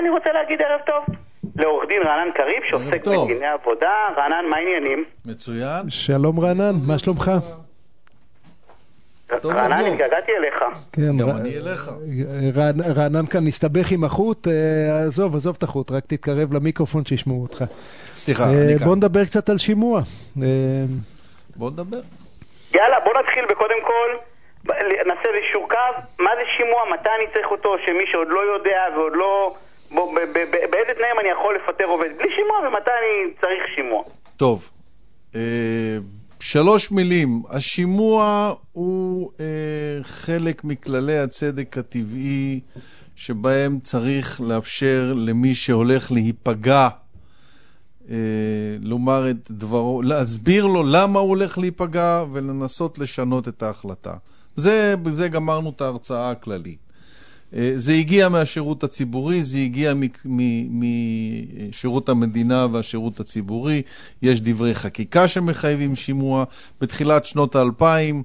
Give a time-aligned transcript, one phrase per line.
[0.00, 1.16] ואני רוצה להגיד ערב טוב
[1.56, 3.06] לעורך דין רענן קריב, שעוסק.
[3.06, 3.88] בדיני עבודה.
[4.16, 5.04] רענן, מה העניינים?
[5.26, 5.90] מצוין.
[5.90, 7.30] שלום רענן, מה שלומך?
[9.44, 9.84] רענן.
[9.84, 10.64] התגעגעתי אליך.
[10.92, 11.90] כן, גם ר- אני אליך.
[12.56, 14.52] רענ- רענן כאן הסתבך עם החוט, אה,
[15.06, 17.64] עזוב, עזוב את החוט, רק תתקרב למיקרופון שישמעו אותך.
[18.06, 18.86] סליחה, אה, אני כאן.
[18.86, 20.00] בוא נדבר קצת על שימוע.
[20.42, 20.46] אה,
[21.56, 22.00] בוא נדבר.
[22.74, 24.10] יאללה, בוא נתחיל בקודם כל,
[25.06, 25.76] נעשה איזשהו קו,
[26.22, 29.54] מה זה שימוע, מתי אני צריך אותו, שמי שעוד לא יודע ועוד לא...
[30.70, 34.02] באיזה תנאים אני יכול לפטר עובד בלי שימוע ומתי אני צריך שימוע.
[34.36, 34.70] טוב,
[35.34, 35.40] אה,
[36.40, 37.42] שלוש מילים.
[37.48, 39.46] השימוע הוא אה,
[40.02, 42.60] חלק מכללי הצדק הטבעי
[43.16, 46.88] שבהם צריך לאפשר למי שהולך להיפגע
[48.10, 48.16] אה,
[48.80, 54.14] לומר את דברו, להסביר לו למה הוא הולך להיפגע ולנסות לשנות את ההחלטה.
[54.56, 56.89] זה, בזה גמרנו את ההרצאה הכללית.
[57.56, 59.92] אה, זה הגיע מהשירות הציבורי, זה הגיע
[60.70, 63.82] משירות המדינה והשירות הציבורי.
[64.22, 66.44] יש דברי חקיקה שמחייבים שימוע.
[66.80, 68.22] בתחילת שנות האלפיים,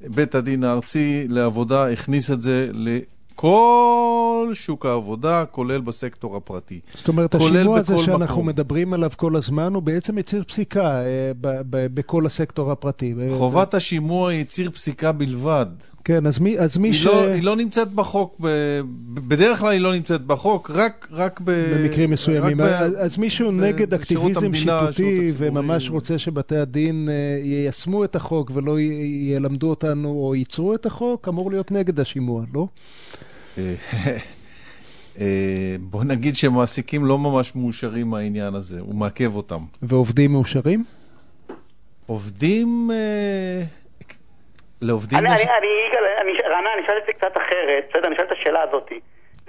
[0.00, 6.80] בית הדין הארצי לעבודה הכניס את זה לכל שוק העבודה, כולל בסקטור הפרטי.
[6.94, 8.46] זאת אומרת, השימוע הזה שאנחנו מקום.
[8.46, 11.04] מדברים עליו כל הזמן, הוא בעצם יציר פסיקה אה,
[11.40, 13.14] ב- ב- בכל הסקטור הפרטי.
[13.30, 15.66] חובת השימוע היא ציר פסיקה בלבד.
[16.08, 17.04] כן, אז מי אז מי היא ש...
[17.06, 18.48] לא, היא לא נמצאת בחוק, ב,
[19.14, 21.50] בדרך כלל היא לא נמצאת בחוק, רק, רק ב...
[21.74, 22.60] במקרים מסוימים.
[22.60, 25.32] רק אז- אז מישהו ב- נגד אקטיביזם המדינה, שיפוטי.
[25.36, 28.82] וממש רוצה שבתי הדין אה, יישמו את החוק ולא י-
[29.36, 32.66] ילמדו אותנו או ייצרו את החוק, אמור להיות נגד השימוע, לא?
[33.58, 33.74] אה,
[35.20, 39.60] אה, בוא נגיד שמעסיקים לא ממש מאושרים מהעניין הזה, הוא מעכב אותם.
[39.82, 40.84] ועובדים מאושרים?
[42.06, 42.90] עובדים...
[44.82, 45.18] לעובדים...
[45.18, 48.24] אני, יש- אני, אני, אני, רענן, אני אשאל את זה קצת אחרת, בסדר, אני אשאל
[48.26, 48.92] את השאלה הזאת.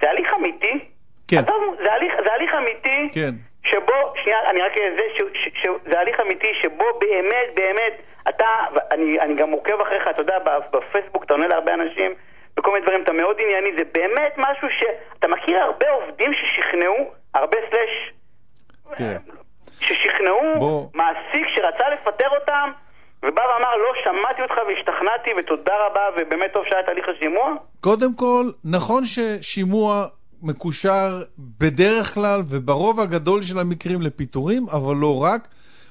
[0.00, 0.88] זה הליך אמיתי?
[1.28, 1.36] כן.
[1.36, 3.30] עזוב, זה הליך, זה הליך אמיתי כן.
[3.64, 7.92] שבו, שנייה, אני רק זה, ש, ש, ש, זה הליך אמיתי שבו באמת, באמת,
[8.28, 8.46] אתה,
[8.90, 10.38] אני, אני גם עוקב אחריך, אתה יודע,
[10.72, 12.14] בפייסבוק אתה עונה להרבה אנשים,
[12.56, 16.94] בכל מיני דברים, אתה מאוד ענייני, זה באמת משהו שאתה מכיר הרבה עובדים ששכנעו,
[17.34, 18.12] הרבה סלאש,
[19.80, 20.86] ששכנעו בוא.
[20.94, 22.70] מעסיק שרצה לפטר אותם,
[23.22, 27.54] ובא ואמר, לא, שמעתי אותך והשתכנעתי, ותודה רבה, ובאמת טוב שהיה תהליך השימוע?
[27.80, 30.06] קודם כל, נכון ששימוע
[30.42, 35.48] מקושר בדרך כלל וברוב הגדול של המקרים לפיטורים, אבל לא רק.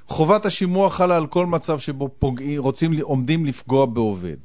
[0.07, 4.35] חובת השימוע חלה על כל מצב שבו פוגעים, רוצים, עומדים לפגוע בעובד.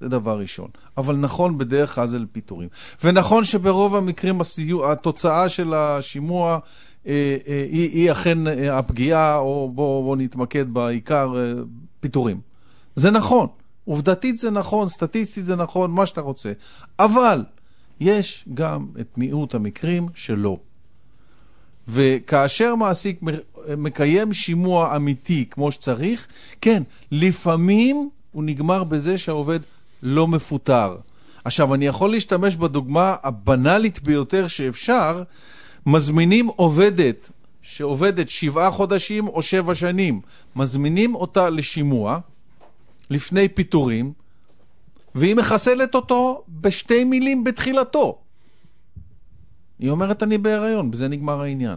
[0.00, 0.68] זה דבר ראשון.
[0.96, 2.68] אבל נכון, בדרך כלל זה לפיטורים.
[3.04, 6.58] ונכון שברוב המקרים הסיוע, התוצאה של השימוע
[7.06, 11.52] אה, אה, היא, היא אכן אה, הפגיעה, או בואו בוא נתמקד בעיקר, אה,
[12.04, 12.40] פיטורים.
[12.94, 13.46] זה נכון.
[13.84, 16.52] עובדתית זה נכון, סטטיסטית זה נכון, מה שאתה רוצה.
[16.98, 17.44] אבל
[18.00, 20.58] יש גם את מיעוט המקרים שלא.
[21.88, 23.20] וכאשר מעסיק
[23.76, 26.26] מקיים שימוע אמיתי כמו שצריך,
[26.60, 29.60] כן, לפעמים הוא נגמר בזה שהעובד
[30.02, 30.96] לא מפוטר.
[31.44, 35.22] עכשיו, אני יכול להשתמש בדוגמה הבנאלית ביותר שאפשר,
[35.86, 37.30] מזמינים עובדת
[37.64, 40.20] שעובדת שבעה חודשים או שבע שנים,
[40.56, 42.18] מזמינים אותה לשימוע
[43.10, 44.12] לפני פיטורים,
[45.14, 48.18] והיא מחסלת אותו בשתי מילים בתחילתו.
[49.78, 51.76] היא אומרת, אני בהיריון, בזה נגמר העניין.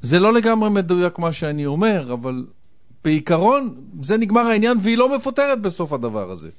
[0.00, 2.46] זה לא לגמרי מדויק מה שאני אומר, אבל
[3.04, 6.50] בעיקרון זה נגמר העניין, והיא לא מפוטרת בסוף הדבר הזה.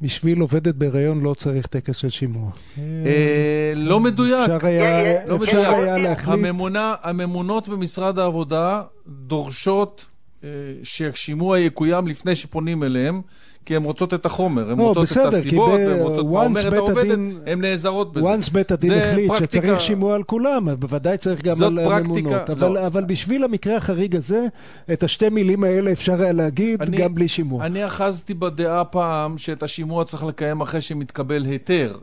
[0.00, 2.50] בשביל עובדת בהיריון לא צריך טקס של שימוע.
[2.78, 4.50] אה, לא מדויק.
[4.50, 5.78] אפשר היה, לא אפשר מדויק.
[5.78, 6.28] היה להחליט...
[6.28, 10.06] הממונה, הממונות במשרד העבודה דורשות
[10.44, 10.48] אה,
[10.82, 13.20] שהשימוע יקוים לפני שפונים אליהם,
[13.66, 16.72] כי הן רוצות את החומר, הן לא, רוצות בסדר, את הסיבות, הן רוצות מה אומרת
[16.72, 18.26] העובדת, הן נעזרות בזה.
[18.34, 22.48] once בית הדין החליט פרקטיקה- שצריך שימוע על כולם, בוודאי צריך גם על פרקטיקה- הממונות.
[22.48, 22.54] לא.
[22.54, 24.46] אבל, אבל בשביל המקרה החריג הזה,
[24.92, 27.66] את השתי מילים האלה אפשר היה להגיד אני- גם בלי שימוע.
[27.66, 31.96] אני אחזתי בדעה פעם שאת השימוע צריך לקיים אחרי שמתקבל היתר,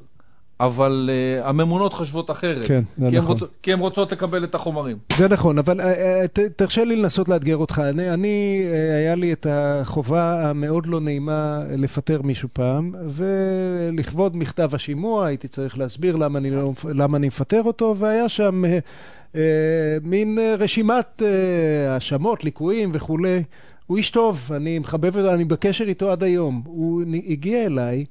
[0.60, 1.10] אבל
[1.42, 2.64] uh, הממונות חושבות אחרת.
[2.66, 3.32] כן, זה כי נכון.
[3.32, 4.98] רוצות- כי הן רוצות לקבל את החומרים.
[5.18, 7.80] זה נכון, אבל אה, ת- תרשה לי לנסות לאתגר אותך.
[7.90, 14.76] אני, אני אה, היה לי את החובה המאוד לא נעימה לפטר מישהו פעם, ולכבוד מכתב
[14.76, 18.80] השימוע הייתי צריך להסביר למה אני, לא, למה אני מפטר אותו, והיה שם אה,
[19.36, 19.42] אה,
[20.04, 21.22] מין אה, רשימת
[21.90, 23.44] האשמות, ליקויים וכולי.
[23.88, 26.62] הוא איש טוב, אני מחבב אותו, אני בקשר איתו עד היום.
[26.66, 28.06] הוא נ- הגיע אליי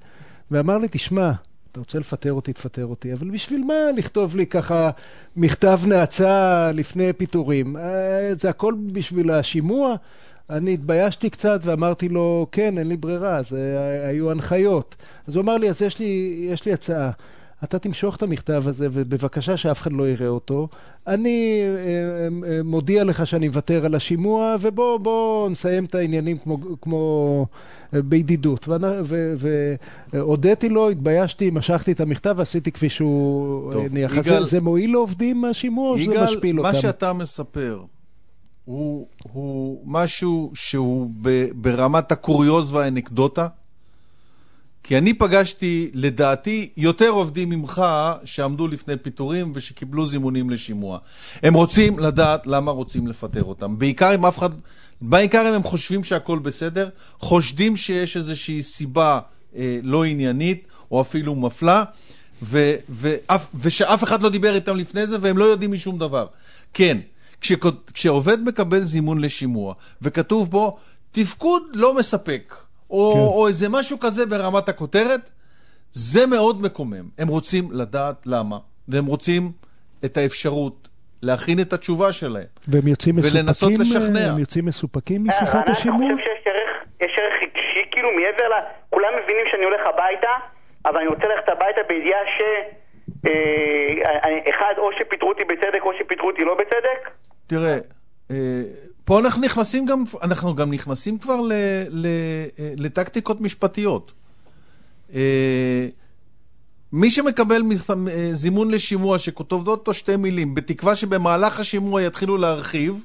[0.50, 1.32] ואמר לי, תשמע,
[1.72, 4.90] אתה רוצה לפטר אותי, תפטר אותי, אבל בשביל מה לכתוב לי ככה
[5.36, 7.76] מכתב נאצה לפני פיטורים?
[7.76, 9.94] אה, זה הכל בשביל השימוע.
[10.50, 13.78] אני התביישתי קצת ואמרתי לו, כן, אין לי ברירה, זה
[14.08, 14.96] היו הנחיות.
[15.26, 17.10] אז הוא אמר לי, אז יש לי, יש לי הצעה.
[17.64, 20.68] אתה תמשוך את המכתב הזה, ובבקשה שאף אחד לא יראה אותו.
[21.06, 27.46] אני אה, אה, מודיע לך שאני מוותר על השימוע, ובוא נסיים את העניינים כמו, כמו
[27.92, 28.68] בידידות.
[30.12, 34.16] והודיתי לו, התביישתי, משכתי את המכתב ועשיתי כפי שהוא ניח.
[34.16, 34.46] יגאל...
[34.46, 36.68] זה מועיל לעובדים השימוע, או שזה משפיל אותם?
[36.68, 37.82] מה שאתה מספר...
[38.64, 43.48] הוא, הוא משהו שהוא ב, ברמת הקוריוז והאנקדוטה.
[44.84, 47.82] כי אני פגשתי, לדעתי, יותר עובדים ממך
[48.24, 50.98] שעמדו לפני פיטורים ושקיבלו זימונים לשימוע.
[51.42, 53.78] הם רוצים לדעת למה רוצים לפטר אותם.
[53.78, 54.50] בעיקר אם אף אחד...
[55.00, 56.88] בעיקר אם הם חושבים שהכל בסדר,
[57.18, 59.20] חושדים שיש איזושהי סיבה
[59.56, 61.84] אה, לא עניינית או אפילו מפלה,
[62.42, 66.26] ו, ואף, ושאף אחד לא דיבר איתם לפני זה והם לא יודעים משום דבר.
[66.74, 66.98] כן,
[67.40, 67.52] כש,
[67.94, 70.76] כשעובד מקבל זימון לשימוע וכתוב בו
[71.12, 72.54] תפקוד לא מספק,
[72.92, 73.18] או, כן.
[73.18, 75.30] או איזה משהו כזה ברמת הכותרת,
[75.92, 77.08] זה מאוד מקומם.
[77.18, 78.58] הם רוצים לדעת למה,
[78.88, 79.52] והם רוצים
[80.04, 80.88] את האפשרות
[81.22, 82.50] להכין את התשובה שלהם.
[82.68, 84.32] והם יוצאים ולנסות מסופקים, לשכנע.
[84.32, 86.06] הם יוצאים מסופקים משיחת השימוע?
[86.06, 88.52] אני חושב שיש ערך, יש ערך רגשי, כאילו מעבר ל...
[88.90, 90.30] כולם מבינים שאני הולך הביתה,
[90.86, 92.40] אבל אני רוצה ללכת הביתה בידיעה ש...
[93.26, 97.10] אה, אחד, או שפיטרו אותי בצדק או שפיטרו אותי לא בצדק.
[97.46, 97.78] תראה,
[98.30, 98.62] אה,
[99.04, 101.52] פה אנחנו נכנסים גם, אנחנו גם נכנסים כבר ל,
[101.90, 102.06] ל,
[102.58, 104.12] אה, לטקטיקות משפטיות.
[105.14, 105.88] אה,
[106.92, 107.62] מי שמקבל
[108.32, 113.04] זימון לשימוע שכותבות אותו שתי מילים, בתקווה שבמהלך השימוע יתחילו להרחיב,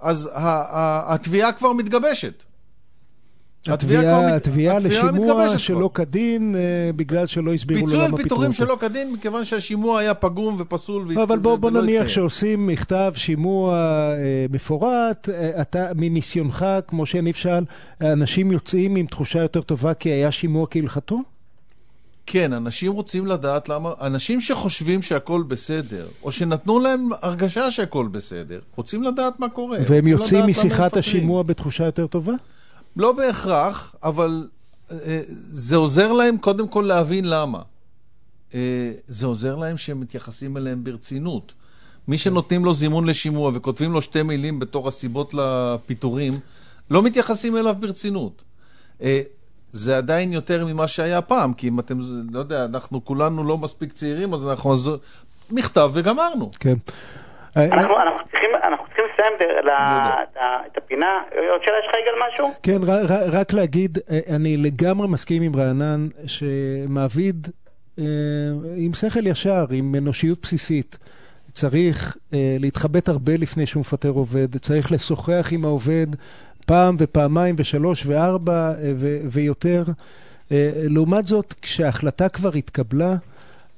[0.00, 2.42] אז התביעה כבר מתגבשת.
[3.68, 8.22] התביעה לשימוע שלא כדין, אה, בגלל שלא הסבירו לו למה פיטרו אותו.
[8.22, 11.18] פיצוי על פיטורים שלא כדין, מכיוון שהשימוע היה פגום ופסול.
[11.22, 17.64] אבל בוא נניח שעושים מכתב שימוע אה, מפורט, אה, אתה מניסיונך, כמו שנפשל,
[18.00, 21.18] אנשים יוצאים עם תחושה יותר טובה כי היה שימוע כהלכתו?
[22.26, 28.60] כן, אנשים רוצים לדעת למה, אנשים שחושבים שהכל בסדר, או שנתנו להם הרגשה שהכל בסדר,
[28.76, 29.78] רוצים לדעת מה קורה.
[29.88, 32.32] והם יוצאים משיחת השימוע בתחושה יותר טובה?
[32.96, 34.48] לא בהכרח, אבל
[34.90, 37.62] אה, זה עוזר להם קודם כל להבין למה.
[38.54, 41.52] אה, זה עוזר להם שהם מתייחסים אליהם ברצינות.
[42.08, 46.40] מי שנותנים לו זימון לשימוע וכותבים לו שתי מילים בתור הסיבות לפיטורים,
[46.90, 48.42] לא מתייחסים אליו ברצינות.
[49.02, 49.22] אה,
[49.72, 51.98] זה עדיין יותר ממה שהיה פעם, כי אם אתם,
[52.30, 54.74] לא יודע, אנחנו כולנו לא מספיק צעירים, אז אנחנו...
[55.50, 56.50] מכתב וגמרנו.
[56.60, 56.76] כן.
[57.56, 59.32] אנחנו, אנחנו, צריכים, אנחנו צריכים לסיים
[60.66, 61.22] את הפינה.
[61.50, 62.52] עוד שאלה יש לך יגאל משהו?
[62.62, 62.78] כן,
[63.32, 67.48] רק להגיד, אה, אני לגמרי מסכים עם רענן, שמעביד
[67.98, 68.04] אה,
[68.76, 70.98] עם שכל ישר, עם אנושיות בסיסית.
[71.52, 76.06] צריך אה, להתחבט הרבה לפני שהוא מפטר עובד, צריך לשוחח עם העובד
[76.66, 78.72] פעם ופעמיים ושלוש וארבע
[79.30, 79.84] ויותר.
[80.90, 83.14] לעומת זאת, כשההחלטה כבר התקבלה,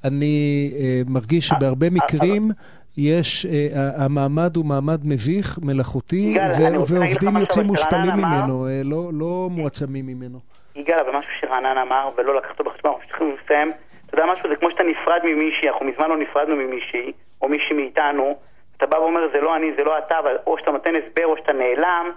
[0.05, 0.71] אני
[1.07, 2.51] מרגיש שבהרבה מקרים
[2.99, 3.49] יש, uh,
[4.05, 10.39] המעמד הוא מעמד מביך, מלאכותי, יגאל, ועובדים יוצאים מושפלים ממנו, uh, לא, לא מועצמים ממנו.
[10.77, 13.69] יגאל, אבל משהו שרענן אמר, ולא לקח אותו בחשבון, אנחנו צריכים לסיים.
[14.07, 17.13] אתה יודע משהו, זה כמו שאתה נפרד ממישהי, אנחנו מזמן לא נפרדנו ממישהי,
[17.43, 18.37] או מישהי מאיתנו,
[18.77, 21.37] אתה בא ואומר, זה לא אני, זה לא אתה, אבל או שאתה נותן הסבר או
[21.37, 22.11] שאתה נעלם,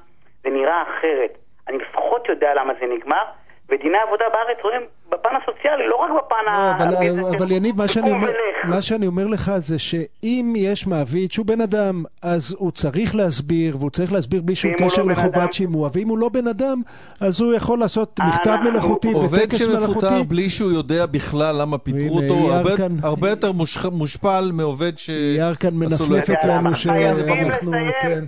[0.43, 1.37] זה נראה אחרת.
[1.67, 3.23] אני לפחות יודע למה זה נגמר,
[3.71, 4.81] ודיני עבודה בארץ רואים
[5.11, 6.77] בפן הסוציאלי, לא רק בפן לא, ה...
[6.77, 8.31] אבל, אבל יניב, מה שאני, אומר,
[8.63, 13.77] מה שאני אומר לך זה שאם יש מעביד שהוא בן אדם, אז הוא צריך להסביר,
[13.77, 16.81] והוא צריך להסביר בלי שום קשר לא לחובת שימוע, ואם הוא לא בן אדם,
[17.19, 19.65] אז הוא יכול לעשות מכתב מלאכותי וטקס מלאכותי.
[19.65, 22.91] עובד שמפוטר בלי שהוא יודע בכלל למה פיטרו אותו, הרבה, כאן...
[23.03, 25.09] הרבה יותר מוש, מושפל מעובד ש...
[25.37, 27.71] ירקן מנפנפת לנו שאנחנו...
[28.01, 28.23] כן.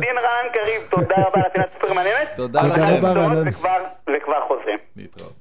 [0.00, 2.28] דין רען קריב, תודה רבה על הפינת סופר מעניינת.
[2.36, 3.04] תודה לכם.
[4.14, 4.78] וכבר חוזרים.
[4.96, 5.37] להתראות.